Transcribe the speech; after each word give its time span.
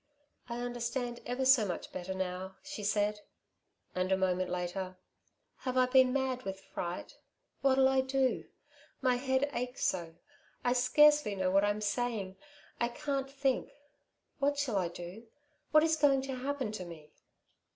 "I 0.49 0.59
understand 0.61 1.19
ever 1.27 1.45
so 1.45 1.63
much 1.63 1.91
better 1.91 2.15
now," 2.15 2.55
she 2.63 2.83
said. 2.83 3.19
And 3.93 4.11
a 4.11 4.17
moment 4.17 4.49
later: 4.49 4.97
"Have 5.57 5.77
I 5.77 5.85
been 5.85 6.11
mad 6.11 6.41
with 6.41 6.59
fright? 6.59 7.19
What'll 7.61 7.87
I 7.87 8.01
do? 8.01 8.45
My 8.99 9.17
head 9.17 9.47
aches 9.53 9.85
so, 9.85 10.15
I 10.63 10.73
scarcely 10.73 11.35
know 11.35 11.51
what 11.51 11.63
I 11.63 11.69
am 11.69 11.81
saying. 11.81 12.35
I 12.79 12.87
can't 12.87 13.29
think. 13.29 13.69
What 14.39 14.57
shall 14.57 14.77
I 14.77 14.87
do? 14.87 15.27
What 15.69 15.83
is 15.83 15.95
going 15.97 16.23
to 16.23 16.35
happen 16.35 16.71
to 16.71 16.83
me?" 16.83 17.11